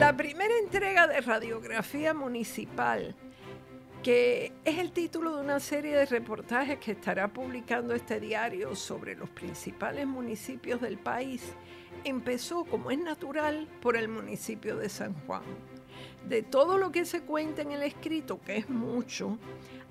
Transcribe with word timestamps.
La 0.00 0.16
primera 0.16 0.56
entrega 0.56 1.06
de 1.06 1.20
Radiografía 1.20 2.14
Municipal, 2.14 3.14
que 4.02 4.50
es 4.64 4.78
el 4.78 4.92
título 4.92 5.36
de 5.36 5.42
una 5.42 5.60
serie 5.60 5.94
de 5.94 6.06
reportajes 6.06 6.78
que 6.78 6.92
estará 6.92 7.28
publicando 7.28 7.92
este 7.92 8.18
diario 8.18 8.74
sobre 8.74 9.14
los 9.14 9.28
principales 9.28 10.06
municipios 10.06 10.80
del 10.80 10.96
país, 10.96 11.42
empezó, 12.02 12.64
como 12.64 12.90
es 12.90 12.98
natural, 12.98 13.68
por 13.82 13.94
el 13.94 14.08
municipio 14.08 14.78
de 14.78 14.88
San 14.88 15.12
Juan. 15.26 15.42
De 16.26 16.40
todo 16.40 16.78
lo 16.78 16.90
que 16.90 17.04
se 17.04 17.20
cuenta 17.20 17.60
en 17.60 17.72
el 17.72 17.82
escrito, 17.82 18.40
que 18.40 18.56
es 18.56 18.70
mucho, 18.70 19.38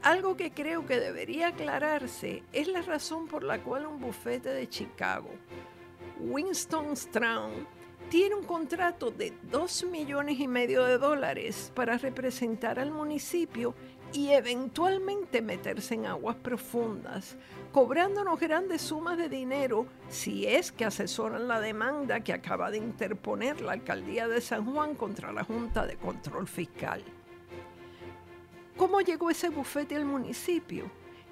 algo 0.01 0.35
que 0.35 0.49
creo 0.49 0.87
que 0.87 0.99
debería 0.99 1.49
aclararse 1.49 2.41
es 2.51 2.67
la 2.67 2.81
razón 2.81 3.27
por 3.27 3.43
la 3.43 3.61
cual 3.61 3.85
un 3.85 3.99
bufete 3.99 4.49
de 4.49 4.67
Chicago, 4.67 5.29
Winston 6.19 6.97
Strawn, 6.97 7.78
tiene 8.09 8.33
un 8.33 8.43
contrato 8.43 9.11
de 9.11 9.33
2 9.51 9.83
millones 9.85 10.39
y 10.39 10.47
medio 10.47 10.83
de 10.83 10.97
dólares 10.97 11.71
para 11.75 11.97
representar 11.99 12.79
al 12.79 12.89
municipio 12.89 13.75
y 14.13 14.29
eventualmente 14.29 15.43
meterse 15.43 15.93
en 15.93 16.07
aguas 16.07 16.35
profundas, 16.35 17.37
cobrándonos 17.71 18.39
grandes 18.39 18.81
sumas 18.81 19.15
de 19.15 19.29
dinero 19.29 19.85
si 20.07 20.47
es 20.47 20.71
que 20.71 20.85
asesoran 20.85 21.47
la 21.47 21.61
demanda 21.61 22.21
que 22.21 22.33
acaba 22.33 22.71
de 22.71 22.79
interponer 22.79 23.61
la 23.61 23.73
alcaldía 23.73 24.27
de 24.27 24.41
San 24.41 24.65
Juan 24.65 24.95
contra 24.95 25.31
la 25.31 25.43
Junta 25.43 25.85
de 25.85 25.95
Control 25.95 26.47
Fiscal. 26.47 27.03
¿Cómo 28.75 29.01
llegó 29.01 29.29
ese 29.29 29.49
bufete 29.49 29.95
al 29.95 30.05
municipio? 30.05 30.89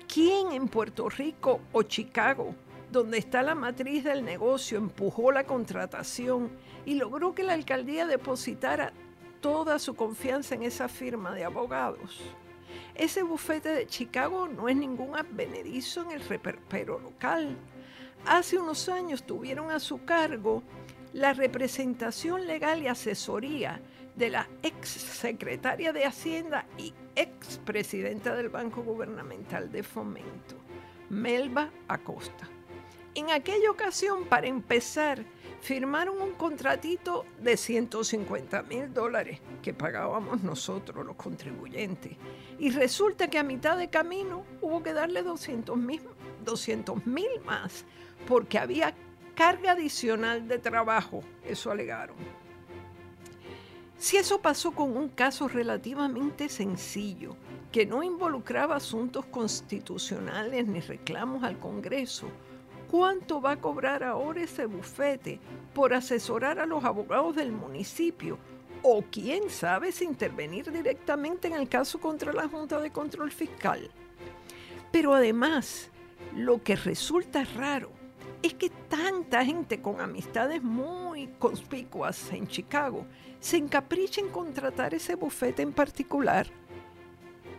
¿Quién 0.08 0.52
en 0.52 0.68
Puerto 0.68 1.10
Rico 1.10 1.60
o 1.72 1.82
Chicago, 1.82 2.54
donde 2.92 3.18
está 3.18 3.44
la 3.44 3.56
matriz 3.56 4.04
del 4.04 4.24
negocio, 4.24 4.78
empujó 4.78 5.32
la 5.32 5.46
contratación 5.46 6.50
y 6.86 6.96
logró 6.96 7.34
que 7.34 7.44
la 7.44 7.54
alcaldía 7.54 8.08
depositara 8.08 8.94
toda 9.42 9.80
su 9.80 9.96
confianza 9.96 10.56
en 10.56 10.64
esa 10.64 10.88
firma 10.88 11.34
de 11.34 11.46
abogados? 11.46 12.22
Ese 12.96 13.24
bufete 13.24 13.70
de 13.70 13.88
Chicago 13.88 14.48
no 14.48 14.70
es 14.70 14.76
ningún 14.76 15.16
advenedizo 15.16 16.02
en 16.02 16.12
el 16.12 16.22
reperpero 16.22 17.00
local. 17.00 17.56
Hace 18.26 18.58
unos 18.58 18.90
años 18.90 19.24
tuvieron 19.24 19.72
a 19.72 19.80
su 19.80 20.04
cargo 20.04 20.64
la 21.14 21.34
representación 21.34 22.48
legal 22.48 22.82
y 22.82 22.88
asesoría 22.88 23.82
de 24.16 24.30
la 24.32 24.50
ex 24.64 24.90
secretaria 24.90 25.94
de 25.94 26.06
Hacienda 26.06 26.66
y 26.78 26.94
ex 27.16 27.60
presidenta 27.60 28.36
del 28.36 28.50
Banco 28.50 28.82
Gubernamental 28.84 29.72
de 29.72 29.84
Fomento, 29.84 30.56
Melba 31.10 31.70
Acosta. 31.88 32.57
En 33.18 33.32
aquella 33.32 33.72
ocasión, 33.72 34.26
para 34.26 34.46
empezar, 34.46 35.26
firmaron 35.60 36.22
un 36.22 36.34
contratito 36.34 37.26
de 37.42 37.58
150 37.58 38.62
mil 38.62 38.94
dólares 38.94 39.42
que 39.64 39.74
pagábamos 39.74 40.44
nosotros, 40.44 41.04
los 41.04 41.16
contribuyentes. 41.16 42.16
Y 42.60 42.70
resulta 42.70 43.28
que 43.28 43.40
a 43.40 43.44
mitad 43.44 43.76
de 43.76 43.90
camino 43.90 44.46
hubo 44.62 44.84
que 44.84 44.94
darle 44.94 45.24
200 45.24 45.76
mil 45.78 46.00
200, 46.46 47.02
más 47.44 47.86
porque 48.28 48.60
había 48.60 48.94
carga 49.34 49.72
adicional 49.72 50.48
de 50.48 50.60
trabajo, 50.60 51.24
eso 51.44 51.72
alegaron. 51.72 52.18
Si 53.98 54.18
eso 54.18 54.40
pasó 54.44 54.74
con 54.74 54.96
un 54.96 55.10
caso 55.10 55.48
relativamente 55.48 56.50
sencillo, 56.50 57.36
que 57.72 57.84
no 57.88 58.04
involucraba 58.04 58.76
asuntos 58.76 59.26
constitucionales 59.26 60.68
ni 60.68 60.82
reclamos 60.82 61.44
al 61.44 61.58
Congreso, 61.58 62.28
¿Cuánto 62.90 63.42
va 63.42 63.52
a 63.52 63.60
cobrar 63.60 64.02
ahora 64.02 64.44
ese 64.44 64.66
bufete 64.66 65.40
por 65.74 65.94
asesorar 65.94 66.60
a 66.60 66.66
los 66.66 66.86
abogados 66.86 67.36
del 67.36 67.52
municipio? 67.52 68.38
O 68.82 69.04
quién 69.12 69.50
sabe 69.50 69.92
si 69.92 70.06
intervenir 70.06 70.72
directamente 70.72 71.50
en 71.50 71.56
el 71.56 71.68
caso 71.68 72.00
contra 72.00 72.32
la 72.32 72.48
Junta 72.48 72.80
de 72.80 72.92
Control 72.92 73.30
Fiscal. 73.32 73.92
Pero 74.92 75.14
además, 75.14 75.92
lo 76.34 76.64
que 76.64 76.78
resulta 76.78 77.44
raro 77.44 77.92
es 78.42 78.54
que 78.54 78.70
tanta 78.70 79.44
gente 79.44 79.82
con 79.82 80.00
amistades 80.00 80.64
muy 80.64 81.28
conspicuas 81.40 82.32
en 82.32 82.48
Chicago 82.48 83.06
se 83.42 83.58
encapricha 83.58 84.22
en 84.22 84.30
contratar 84.30 84.94
ese 84.94 85.16
bufete 85.16 85.62
en 85.62 85.74
particular 85.74 86.48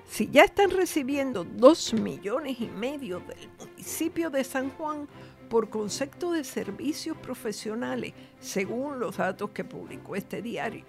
si 0.09 0.29
ya 0.31 0.45
están 0.45 0.71
recibiendo 0.71 1.45
dos 1.45 1.93
millones 1.93 2.61
y 2.61 2.69
medio 2.69 3.21
del 3.21 3.49
municipio 3.59 4.31
de 4.31 4.43
San 4.43 4.71
Juan 4.71 5.07
por 5.51 5.69
concepto 5.69 6.33
de 6.33 6.45
servicios 6.45 7.17
profesionales, 7.19 8.15
según 8.41 8.99
los 8.99 9.19
datos 9.19 9.51
que 9.51 9.65
publicó 9.65 10.17
este 10.17 10.41
diario, 10.41 10.85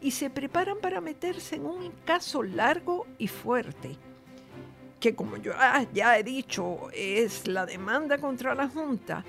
y 0.00 0.10
se 0.10 0.30
preparan 0.30 0.78
para 0.80 1.00
meterse 1.00 1.56
en 1.56 1.66
un 1.66 1.92
caso 2.04 2.42
largo 2.42 3.06
y 3.18 3.28
fuerte, 3.28 3.96
que 4.98 5.14
como 5.14 5.36
yo 5.36 5.52
ah, 5.56 5.84
ya 5.92 6.18
he 6.18 6.24
dicho 6.24 6.88
es 6.94 7.46
la 7.46 7.66
demanda 7.66 8.18
contra 8.18 8.54
la 8.54 8.68
Junta, 8.68 9.24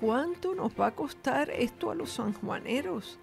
¿cuánto 0.00 0.54
nos 0.54 0.72
va 0.72 0.88
a 0.88 0.94
costar 0.94 1.50
esto 1.50 1.90
a 1.90 1.94
los 1.94 2.10
sanjuaneros? 2.10 3.18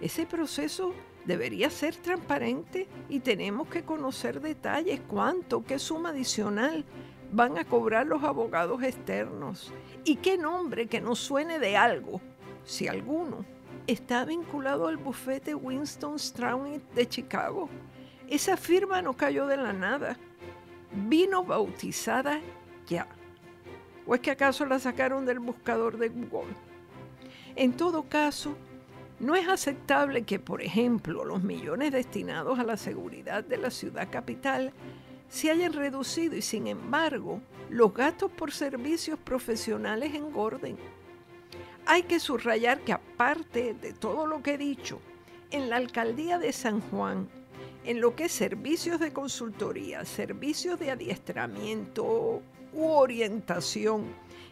Ese 0.00 0.26
proceso 0.26 0.94
debería 1.24 1.70
ser 1.70 1.96
transparente 1.96 2.88
y 3.08 3.20
tenemos 3.20 3.68
que 3.68 3.84
conocer 3.84 4.40
detalles, 4.40 5.00
cuánto, 5.06 5.64
qué 5.64 5.78
suma 5.78 6.10
adicional 6.10 6.84
van 7.32 7.56
a 7.56 7.64
cobrar 7.64 8.06
los 8.06 8.22
abogados 8.22 8.82
externos 8.82 9.72
y 10.04 10.16
qué 10.16 10.36
nombre 10.36 10.86
que 10.86 11.00
nos 11.00 11.18
suene 11.18 11.58
de 11.58 11.76
algo, 11.76 12.20
si 12.64 12.88
alguno, 12.88 13.44
está 13.86 14.24
vinculado 14.24 14.86
al 14.86 14.98
bufete 14.98 15.54
Winston 15.54 16.18
Strawn 16.18 16.82
de 16.94 17.08
Chicago. 17.08 17.68
Esa 18.28 18.56
firma 18.56 19.02
no 19.02 19.14
cayó 19.16 19.46
de 19.46 19.56
la 19.56 19.72
nada, 19.72 20.16
vino 20.92 21.44
bautizada 21.44 22.40
ya. 22.86 23.06
¿O 24.06 24.14
es 24.14 24.20
que 24.20 24.30
acaso 24.30 24.66
la 24.66 24.78
sacaron 24.78 25.24
del 25.24 25.38
buscador 25.38 25.96
de 25.96 26.08
Google? 26.08 26.54
En 27.54 27.72
todo 27.72 28.02
caso, 28.04 28.56
no 29.22 29.36
es 29.36 29.48
aceptable 29.48 30.24
que, 30.24 30.40
por 30.40 30.62
ejemplo, 30.62 31.24
los 31.24 31.44
millones 31.44 31.92
destinados 31.92 32.58
a 32.58 32.64
la 32.64 32.76
seguridad 32.76 33.44
de 33.44 33.56
la 33.56 33.70
ciudad 33.70 34.10
capital 34.10 34.72
se 35.28 35.52
hayan 35.52 35.72
reducido 35.72 36.34
y, 36.34 36.42
sin 36.42 36.66
embargo, 36.66 37.40
los 37.70 37.94
gastos 37.94 38.32
por 38.32 38.50
servicios 38.50 39.20
profesionales 39.20 40.12
engorden. 40.14 40.76
Hay 41.86 42.02
que 42.02 42.18
subrayar 42.18 42.80
que 42.80 42.92
aparte 42.92 43.74
de 43.74 43.92
todo 43.92 44.26
lo 44.26 44.42
que 44.42 44.54
he 44.54 44.58
dicho, 44.58 45.00
en 45.52 45.70
la 45.70 45.76
alcaldía 45.76 46.40
de 46.40 46.52
San 46.52 46.80
Juan, 46.80 47.28
en 47.84 48.00
lo 48.00 48.16
que 48.16 48.24
es 48.24 48.32
servicios 48.32 48.98
de 48.98 49.12
consultoría, 49.12 50.04
servicios 50.04 50.80
de 50.80 50.90
adiestramiento 50.90 52.42
orientación 52.76 54.04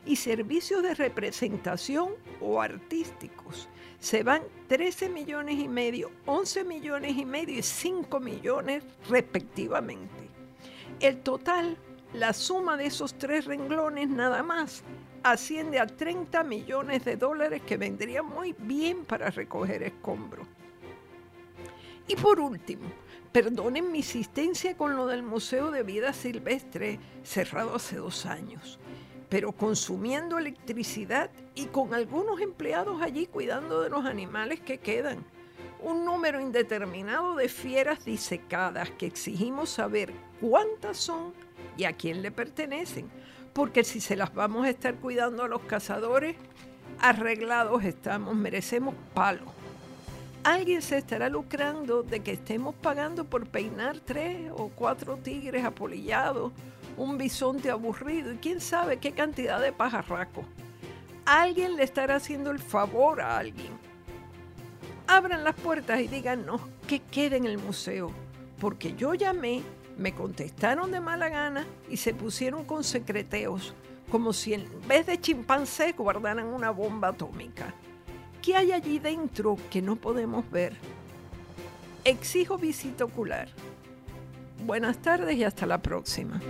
y 0.06 0.16
servicios 0.16 0.82
de 0.82 0.94
representación 0.94 2.10
o 2.40 2.60
artísticos, 2.60 3.68
se 3.98 4.22
van 4.22 4.42
13 4.68 5.10
millones 5.10 5.58
y 5.58 5.68
medio, 5.68 6.10
11 6.26 6.64
millones 6.64 7.16
y 7.16 7.24
medio 7.24 7.58
y 7.58 7.62
5 7.62 8.18
millones 8.20 8.82
respectivamente. 9.08 10.28
El 11.00 11.20
total, 11.20 11.76
la 12.14 12.32
suma 12.32 12.76
de 12.76 12.86
esos 12.86 13.14
tres 13.14 13.44
renglones 13.44 14.08
nada 14.08 14.42
más, 14.42 14.82
asciende 15.22 15.78
a 15.78 15.86
30 15.86 16.42
millones 16.44 17.04
de 17.04 17.16
dólares 17.16 17.62
que 17.62 17.76
vendrían 17.76 18.26
muy 18.26 18.54
bien 18.58 19.04
para 19.04 19.30
recoger 19.30 19.82
escombros. 19.82 20.46
Y 22.08 22.16
por 22.16 22.40
último, 22.40 22.90
perdonen 23.32 23.92
mi 23.92 23.98
insistencia 23.98 24.76
con 24.76 24.96
lo 24.96 25.06
del 25.06 25.22
Museo 25.22 25.70
de 25.70 25.82
Vida 25.82 26.12
Silvestre 26.12 26.98
cerrado 27.22 27.74
hace 27.74 27.96
dos 27.96 28.26
años 28.26 28.78
pero 29.30 29.52
consumiendo 29.52 30.38
electricidad 30.38 31.30
y 31.54 31.66
con 31.66 31.94
algunos 31.94 32.40
empleados 32.40 33.00
allí 33.00 33.26
cuidando 33.26 33.80
de 33.80 33.88
los 33.88 34.04
animales 34.04 34.60
que 34.60 34.78
quedan. 34.78 35.24
Un 35.80 36.04
número 36.04 36.40
indeterminado 36.40 37.36
de 37.36 37.48
fieras 37.48 38.04
disecadas 38.04 38.90
que 38.90 39.06
exigimos 39.06 39.70
saber 39.70 40.12
cuántas 40.40 40.98
son 40.98 41.32
y 41.76 41.84
a 41.84 41.92
quién 41.92 42.22
le 42.22 42.32
pertenecen, 42.32 43.08
porque 43.54 43.84
si 43.84 44.00
se 44.00 44.16
las 44.16 44.34
vamos 44.34 44.66
a 44.66 44.70
estar 44.70 44.96
cuidando 44.96 45.44
a 45.44 45.48
los 45.48 45.62
cazadores, 45.62 46.36
arreglados 46.98 47.84
estamos, 47.84 48.34
merecemos 48.34 48.96
palo. 49.14 49.59
Alguien 50.42 50.80
se 50.80 50.96
estará 50.96 51.28
lucrando 51.28 52.02
de 52.02 52.20
que 52.20 52.32
estemos 52.32 52.74
pagando 52.74 53.24
por 53.24 53.46
peinar 53.46 53.98
tres 53.98 54.50
o 54.56 54.70
cuatro 54.70 55.18
tigres 55.18 55.64
apolillados 55.64 56.52
un 56.96 57.18
bisonte 57.18 57.70
aburrido 57.70 58.32
y 58.32 58.36
quién 58.36 58.60
sabe 58.60 58.98
qué 58.98 59.12
cantidad 59.12 59.60
de 59.60 59.72
pajarracos. 59.72 60.46
Alguien 61.26 61.76
le 61.76 61.84
estará 61.84 62.16
haciendo 62.16 62.50
el 62.50 62.58
favor 62.58 63.20
a 63.20 63.36
alguien. 63.36 63.72
Abran 65.06 65.44
las 65.44 65.54
puertas 65.56 66.00
y 66.00 66.08
díganos 66.08 66.62
que 66.86 67.00
quede 67.00 67.36
en 67.36 67.44
el 67.44 67.58
museo, 67.58 68.10
porque 68.58 68.94
yo 68.94 69.14
llamé, 69.14 69.62
me 69.98 70.14
contestaron 70.14 70.90
de 70.90 71.00
mala 71.00 71.28
gana 71.28 71.66
y 71.88 71.98
se 71.98 72.14
pusieron 72.14 72.64
con 72.64 72.82
secreteos, 72.82 73.74
como 74.10 74.32
si 74.32 74.54
en 74.54 74.66
vez 74.88 75.04
de 75.06 75.20
chimpancés 75.20 75.94
guardaran 75.96 76.46
una 76.46 76.70
bomba 76.70 77.08
atómica. 77.08 77.74
¿Qué 78.42 78.56
hay 78.56 78.72
allí 78.72 78.98
dentro 78.98 79.56
que 79.70 79.82
no 79.82 79.96
podemos 79.96 80.50
ver? 80.50 80.74
Exijo 82.04 82.56
visita 82.56 83.04
ocular. 83.04 83.48
Buenas 84.64 84.98
tardes 84.98 85.36
y 85.36 85.44
hasta 85.44 85.66
la 85.66 85.82
próxima. 85.82 86.40